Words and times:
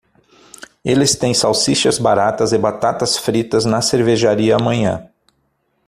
Eles 0.83 1.13
têm 1.15 1.31
salsichas 1.31 1.99
baratas 1.99 2.53
e 2.53 2.57
batatas 2.57 3.17
fritas 3.19 3.65
na 3.65 3.83
cervejaria 3.83 4.55
amanhã. 4.55 5.07